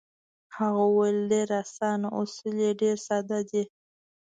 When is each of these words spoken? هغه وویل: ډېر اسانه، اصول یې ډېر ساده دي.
هغه 0.57 0.83
وویل: 0.89 1.17
ډېر 1.31 1.47
اسانه، 1.61 2.07
اصول 2.19 2.55
یې 2.65 2.71
ډېر 2.81 2.95
ساده 3.07 3.39
دي. 3.49 3.63